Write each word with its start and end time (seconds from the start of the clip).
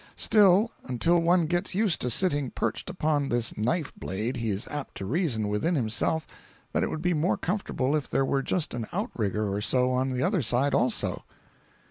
Still, 0.15 0.71
until 0.85 1.19
one 1.21 1.45
gets 1.45 1.75
used 1.75 2.01
to 2.01 2.09
sitting 2.09 2.49
perched 2.49 2.89
upon 2.89 3.29
this 3.29 3.51
knifeblade, 3.53 4.37
he 4.37 4.49
is 4.49 4.67
apt 4.71 4.95
to 4.95 5.05
reason 5.05 5.47
within 5.47 5.75
himself 5.75 6.25
that 6.73 6.81
it 6.81 6.89
would 6.89 7.03
be 7.03 7.13
more 7.13 7.37
comfortable 7.37 7.95
if 7.95 8.09
there 8.09 8.25
were 8.25 8.41
just 8.41 8.73
an 8.73 8.87
outrigger 8.93 9.53
or 9.53 9.61
so 9.61 9.91
on 9.91 10.09
the 10.11 10.23
other 10.23 10.41
side 10.41 10.73
also. 10.73 11.23